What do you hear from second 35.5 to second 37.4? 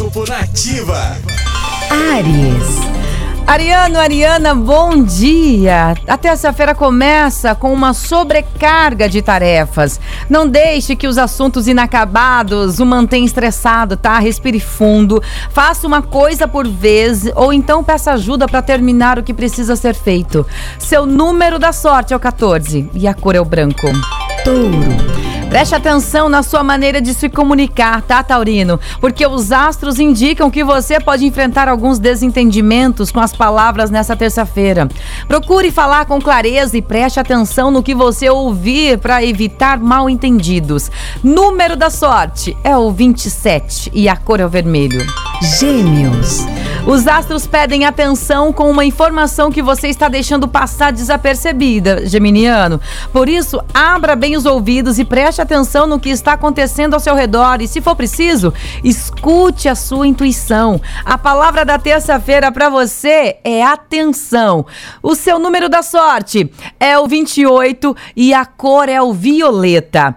falar com clareza e preste